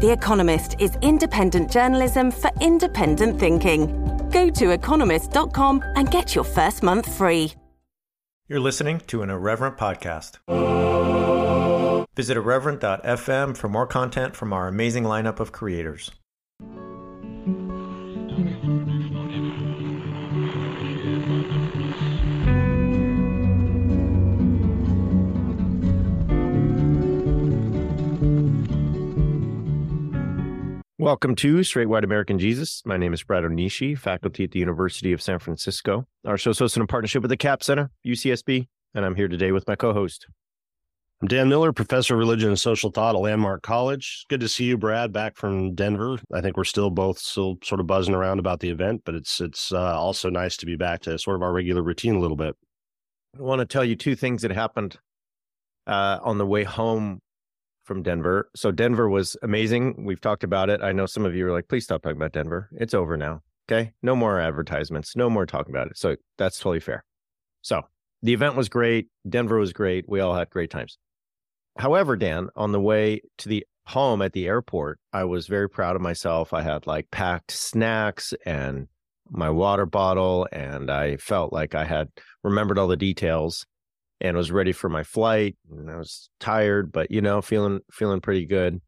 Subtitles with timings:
[0.00, 3.86] The Economist is independent journalism for independent thinking.
[4.30, 7.52] Go to economist.com and get your first month free.
[8.48, 10.38] You're listening to an Irreverent podcast.
[12.16, 16.10] Visit irreverent.fm for more content from our amazing lineup of creators.
[31.00, 32.82] Welcome to Straight White American Jesus.
[32.84, 36.06] My name is Brad Onishi, faculty at the University of San Francisco.
[36.26, 39.50] Our show is hosted in partnership with the Capps Center, UCSB, and I'm here today
[39.50, 40.26] with my co-host.
[41.22, 44.26] I'm Dan Miller, professor of religion and social thought at Landmark College.
[44.28, 46.18] Good to see you, Brad, back from Denver.
[46.34, 49.40] I think we're still both still sort of buzzing around about the event, but it's
[49.40, 52.36] it's uh, also nice to be back to sort of our regular routine a little
[52.36, 52.54] bit.
[53.38, 54.98] I want to tell you two things that happened
[55.86, 57.22] uh, on the way home
[57.90, 58.48] from Denver.
[58.54, 60.04] So Denver was amazing.
[60.04, 60.80] We've talked about it.
[60.80, 62.70] I know some of you are like, please stop talking about Denver.
[62.74, 63.42] It's over now.
[63.68, 63.90] Okay.
[64.00, 65.16] No more advertisements.
[65.16, 65.98] No more talking about it.
[65.98, 67.04] So that's totally fair.
[67.62, 67.82] So
[68.22, 69.08] the event was great.
[69.28, 70.08] Denver was great.
[70.08, 70.98] We all had great times.
[71.78, 75.96] However, Dan, on the way to the home at the airport, I was very proud
[75.96, 76.52] of myself.
[76.52, 78.86] I had like packed snacks and
[79.28, 82.08] my water bottle, and I felt like I had
[82.44, 83.66] remembered all the details
[84.20, 85.56] and was ready for my flight.
[85.70, 88.80] And I was tired, but you know, feeling feeling pretty good.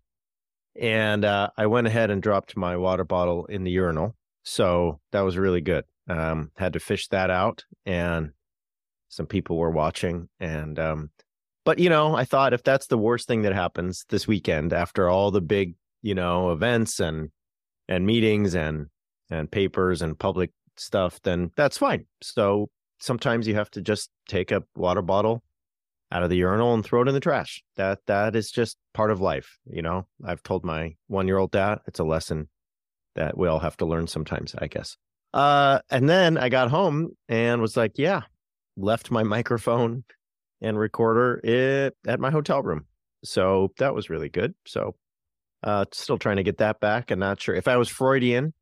[0.80, 5.20] And uh, I went ahead and dropped my water bottle in the urinal, so that
[5.20, 5.84] was really good.
[6.08, 8.30] Um, had to fish that out, and
[9.08, 10.28] some people were watching.
[10.40, 11.10] And um,
[11.64, 15.08] but you know, I thought if that's the worst thing that happens this weekend after
[15.08, 17.30] all the big you know events and
[17.88, 18.86] and meetings and
[19.30, 22.06] and papers and public stuff, then that's fine.
[22.22, 22.70] So
[23.02, 25.42] sometimes you have to just take a water bottle
[26.12, 27.62] out of the urinal and throw it in the trash.
[27.76, 30.06] That that is just part of life, you know.
[30.24, 32.48] I've told my 1-year-old that it's a lesson
[33.16, 34.96] that we all have to learn sometimes, I guess.
[35.34, 38.22] Uh and then I got home and was like, yeah,
[38.76, 40.04] left my microphone
[40.60, 42.86] and recorder it at my hotel room.
[43.24, 44.54] So that was really good.
[44.64, 44.94] So
[45.64, 48.54] uh still trying to get that back and not sure if I was Freudian,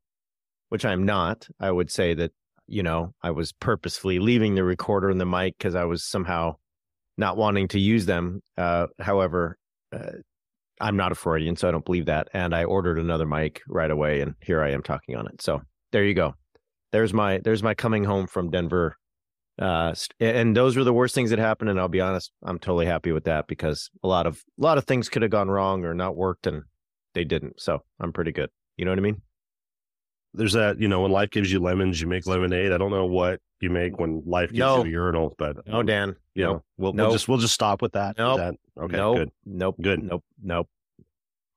[0.69, 2.31] which I'm not, I would say that
[2.71, 6.55] you know, I was purposefully leaving the recorder and the mic because I was somehow
[7.17, 8.41] not wanting to use them.
[8.57, 9.57] Uh, however,
[9.93, 10.11] uh,
[10.79, 12.29] I'm not a Freudian, so I don't believe that.
[12.33, 15.41] And I ordered another mic right away, and here I am talking on it.
[15.41, 15.61] So
[15.91, 16.33] there you go.
[16.91, 18.95] There's my there's my coming home from Denver.
[19.59, 21.69] Uh, and those were the worst things that happened.
[21.69, 24.77] And I'll be honest, I'm totally happy with that because a lot of a lot
[24.77, 26.63] of things could have gone wrong or not worked, and
[27.13, 27.61] they didn't.
[27.61, 28.49] So I'm pretty good.
[28.77, 29.21] You know what I mean?
[30.33, 33.05] There's that you know when life gives you lemons you make lemonade i don't know
[33.05, 34.83] what you make when life gives no.
[34.83, 36.55] you a urinal but no um, dan you nope.
[36.55, 37.05] know we'll, nope.
[37.07, 38.37] we'll just we'll just stop with that nope.
[38.37, 39.17] That, okay nope.
[39.17, 40.67] good nope good nope nope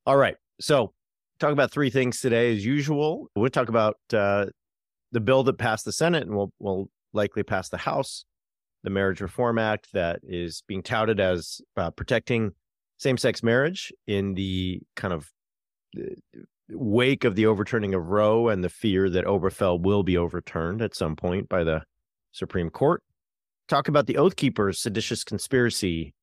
[0.06, 0.92] all right so
[1.38, 4.46] talk about three things today as usual we'll talk about uh,
[5.12, 8.24] the bill that passed the senate and will will likely pass the house
[8.82, 12.52] the marriage reform act that is being touted as uh, protecting
[12.98, 15.30] same-sex marriage in the kind of
[15.98, 16.02] uh,
[16.70, 20.94] wake of the overturning of Roe and the fear that Obergefell will be overturned at
[20.94, 21.82] some point by the
[22.32, 23.02] Supreme Court.
[23.68, 26.14] Talk about the Oath Keepers seditious conspiracy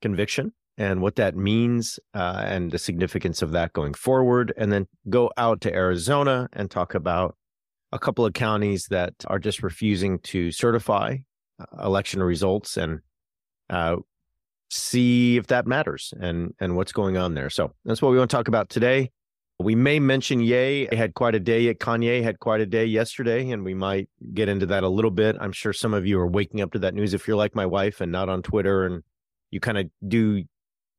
[0.00, 4.52] conviction and what that means uh, and the significance of that going forward.
[4.56, 7.36] And then go out to Arizona and talk about
[7.92, 11.16] a couple of counties that are just refusing to certify
[11.58, 13.00] uh, election results and
[13.70, 13.96] uh,
[14.68, 17.50] see if that matters and and what's going on there.
[17.50, 19.10] So that's what we want to talk about today.
[19.58, 21.68] We may mention Ye had quite a day.
[21.68, 25.10] At Kanye had quite a day yesterday, and we might get into that a little
[25.10, 25.36] bit.
[25.40, 27.64] I'm sure some of you are waking up to that news if you're like my
[27.64, 29.02] wife and not on Twitter, and
[29.50, 30.44] you kind of do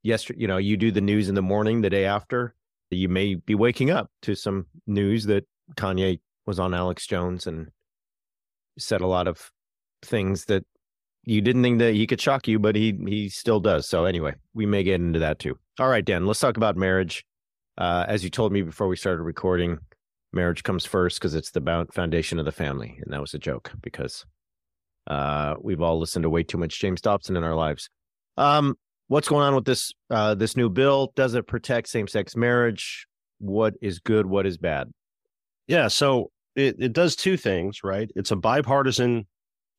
[0.02, 0.42] yesterday.
[0.42, 2.56] You know, you do the news in the morning, the day after.
[2.90, 5.46] You may be waking up to some news that
[5.76, 7.68] Kanye was on Alex Jones and
[8.80, 9.52] said a lot of
[10.02, 10.64] things that
[11.26, 13.88] you didn't think that he could shock you, but he he still does.
[13.88, 15.60] So anyway, we may get into that too.
[15.80, 17.24] All right, Dan, let's talk about marriage
[17.78, 19.80] uh, as you told me before we started recording,
[20.34, 23.72] marriage comes first because it's the foundation of the family, and that was a joke
[23.82, 24.26] because
[25.08, 27.90] uh, we've all listened to way too much James Dobson in our lives.
[28.38, 28.76] Um,
[29.08, 31.12] what's going on with this uh, this new bill?
[31.16, 33.08] Does it protect same sex marriage?
[33.40, 34.92] what is good, what is bad?
[35.68, 38.10] Yeah, so it, it does two things, right?
[38.16, 39.28] It's a bipartisan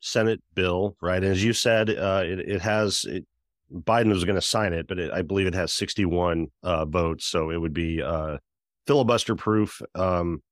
[0.01, 1.23] Senate bill, right?
[1.23, 3.27] And as you said, uh, it, it has it,
[3.73, 7.27] Biden was going to sign it, but it, I believe it has 61 uh, votes,
[7.27, 8.39] so it would be uh,
[8.87, 10.43] filibuster proof um,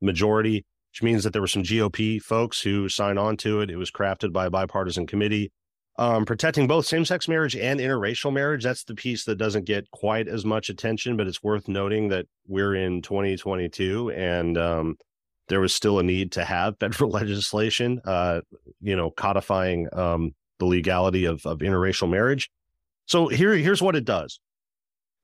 [0.00, 3.70] majority, which means that there were some GOP folks who signed on to it.
[3.70, 5.52] It was crafted by a bipartisan committee.
[5.96, 8.64] Um, protecting both same sex marriage and interracial marriage.
[8.64, 12.26] That's the piece that doesn't get quite as much attention, but it's worth noting that
[12.48, 14.96] we're in 2022 and um,
[15.46, 18.40] there was still a need to have federal legislation, uh,
[18.80, 22.50] you know, codifying um, the legality of, of interracial marriage.
[23.06, 24.40] So here, here's what it does.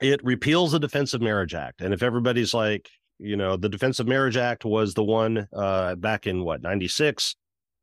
[0.01, 1.81] It repeals the Defense of Marriage Act.
[1.81, 2.89] And if everybody's like,
[3.19, 7.37] you know, the Defense of Marriage Act was the one uh, back in what, 96,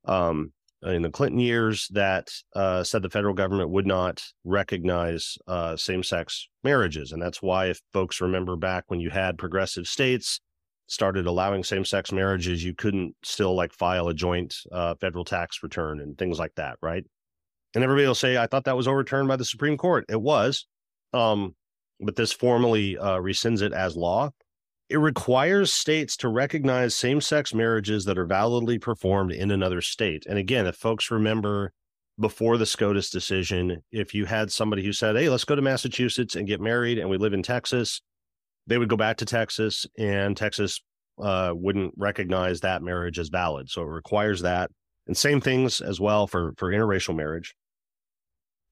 [0.05, 0.51] um,
[0.83, 6.03] in the Clinton years that uh, said the federal government would not recognize uh, same
[6.03, 7.11] sex marriages.
[7.11, 10.39] And that's why, if folks remember back when you had progressive states
[10.87, 15.61] started allowing same sex marriages, you couldn't still like file a joint uh, federal tax
[15.63, 16.77] return and things like that.
[16.81, 17.03] Right.
[17.77, 20.03] And everybody will say, I thought that was overturned by the Supreme Court.
[20.09, 20.65] It was.
[21.13, 21.53] Um,
[21.99, 24.31] but this formally uh, rescinds it as law.
[24.89, 30.25] It requires states to recognize same sex marriages that are validly performed in another state.
[30.27, 31.71] And again, if folks remember
[32.19, 36.35] before the SCOTUS decision, if you had somebody who said, Hey, let's go to Massachusetts
[36.35, 38.01] and get married, and we live in Texas,
[38.65, 40.81] they would go back to Texas, and Texas
[41.21, 43.69] uh, wouldn't recognize that marriage as valid.
[43.69, 44.71] So it requires that.
[45.05, 47.53] And same things as well for, for interracial marriage.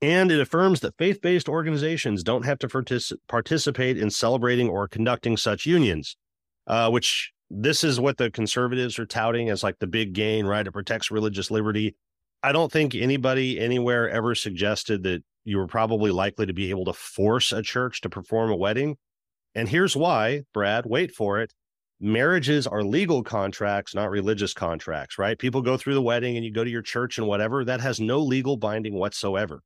[0.05, 4.87] And it affirms that faith based organizations don't have to partic- participate in celebrating or
[4.87, 6.15] conducting such unions,
[6.67, 10.67] uh, which this is what the conservatives are touting as like the big gain, right?
[10.67, 11.95] It protects religious liberty.
[12.43, 16.85] I don't think anybody anywhere ever suggested that you were probably likely to be able
[16.85, 18.97] to force a church to perform a wedding.
[19.55, 21.51] And here's why, Brad, wait for it.
[21.99, 25.39] Marriages are legal contracts, not religious contracts, right?
[25.39, 27.65] People go through the wedding and you go to your church and whatever.
[27.65, 29.63] That has no legal binding whatsoever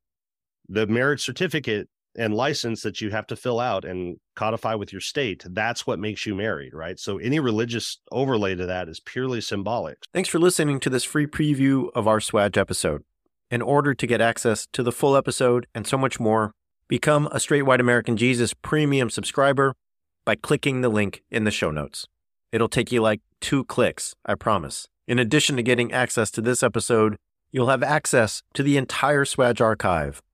[0.70, 5.00] the marriage certificate and license that you have to fill out and codify with your
[5.00, 6.98] state that's what makes you married right?
[6.98, 9.98] So any religious overlay to that is purely symbolic.
[10.12, 13.04] Thanks for listening to this free preview of our swag episode.
[13.50, 16.52] In order to get access to the full episode and so much more
[16.88, 19.74] become a straight white american jesus premium subscriber
[20.24, 22.06] by clicking the link in the show notes.
[22.52, 24.88] It'll take you like two clicks i promise.
[25.06, 27.16] In addition to getting access to this episode
[27.52, 30.22] you'll have access to the entire Swag archive,